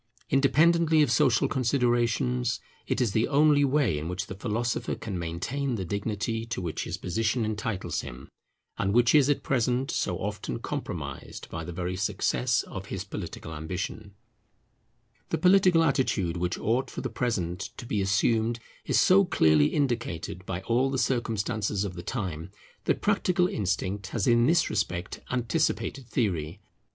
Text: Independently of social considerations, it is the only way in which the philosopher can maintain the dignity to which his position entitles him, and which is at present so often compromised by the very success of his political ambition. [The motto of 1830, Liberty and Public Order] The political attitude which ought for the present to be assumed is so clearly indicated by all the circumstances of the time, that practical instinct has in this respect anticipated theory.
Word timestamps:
Independently 0.31 1.03
of 1.03 1.11
social 1.11 1.47
considerations, 1.47 2.59
it 2.87 2.99
is 2.99 3.11
the 3.11 3.27
only 3.27 3.63
way 3.63 3.99
in 3.99 4.07
which 4.07 4.25
the 4.25 4.33
philosopher 4.33 4.95
can 4.95 5.19
maintain 5.19 5.75
the 5.75 5.85
dignity 5.85 6.43
to 6.43 6.59
which 6.59 6.85
his 6.85 6.97
position 6.97 7.45
entitles 7.45 8.01
him, 8.01 8.27
and 8.79 8.95
which 8.95 9.13
is 9.13 9.29
at 9.29 9.43
present 9.43 9.91
so 9.91 10.17
often 10.17 10.57
compromised 10.57 11.47
by 11.51 11.63
the 11.63 11.71
very 11.71 11.95
success 11.95 12.63
of 12.63 12.87
his 12.87 13.03
political 13.03 13.53
ambition. 13.53 14.15
[The 15.29 15.37
motto 15.37 15.49
of 15.49 15.53
1830, 15.59 15.69
Liberty 15.69 15.69
and 15.69 15.69
Public 15.69 15.69
Order] 15.69 15.69
The 15.69 15.71
political 15.77 15.83
attitude 15.83 16.37
which 16.37 16.57
ought 16.57 16.89
for 16.89 17.01
the 17.01 17.09
present 17.11 17.59
to 17.77 17.85
be 17.85 18.01
assumed 18.01 18.59
is 18.85 18.99
so 18.99 19.23
clearly 19.23 19.67
indicated 19.67 20.43
by 20.47 20.61
all 20.61 20.89
the 20.89 20.97
circumstances 20.97 21.83
of 21.83 21.93
the 21.93 22.01
time, 22.01 22.49
that 22.85 23.03
practical 23.03 23.47
instinct 23.47 24.07
has 24.07 24.25
in 24.25 24.47
this 24.47 24.67
respect 24.71 25.19
anticipated 25.29 26.07
theory. 26.09 26.59